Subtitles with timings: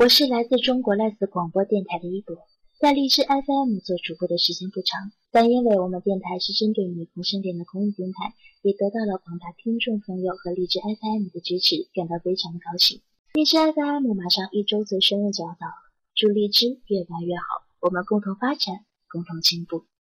[0.00, 2.34] 我是来自中国赖自广播电台的一朵，
[2.78, 8.32] 在荔枝 FM 做主播的时间不长，但因为我们电台是针对女同声点的公益平台，
[8.62, 13.02] 也得到了广大听众朋友和荔枝 FM 的支持，感到非常的高兴。
[13.34, 17.44] 荔枝 FM 马上一周岁生日就要到了，祝荔枝越办越好，
[17.80, 19.84] 我们共同发展，共同进步。